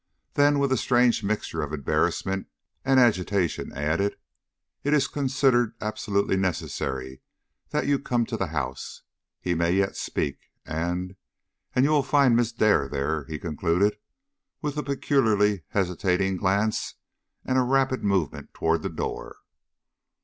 Then, 0.33 0.57
with 0.57 0.71
a 0.71 0.77
strange 0.77 1.23
mixture 1.23 1.61
of 1.61 1.71
embarrassment 1.71 2.47
and 2.83 2.99
agitation, 2.99 3.71
added: 3.71 4.17
"It 4.83 4.95
is 4.95 5.07
considered 5.07 5.75
absolutely 5.79 6.37
necessary 6.37 7.21
that 7.69 7.85
you 7.85 7.99
come 7.99 8.25
to 8.25 8.35
the 8.35 8.47
house. 8.47 9.03
He 9.39 9.53
may 9.53 9.73
yet 9.73 9.95
speak 9.95 10.39
and 10.65 11.17
and 11.75 11.85
you 11.85 11.91
will 11.91 12.01
find 12.01 12.35
Miss 12.35 12.51
Dare 12.51 12.87
there," 12.87 13.25
he 13.25 13.37
concluded, 13.37 13.95
with 14.59 14.75
a 14.75 14.81
peculiarly 14.81 15.65
hesitating 15.67 16.37
glance 16.37 16.95
and 17.45 17.59
a 17.59 17.61
rapid 17.61 18.03
movement 18.03 18.55
toward 18.55 18.81
the 18.81 18.89
door. 18.89 19.37